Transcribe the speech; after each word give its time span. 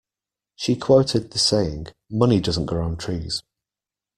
She 0.55 0.77
quoted 0.77 1.29
the 1.29 1.37
saying: 1.37 1.89
money 2.09 2.39
doesn't 2.39 2.65
grow 2.65 2.87
on 2.87 2.97
trees. 2.97 3.43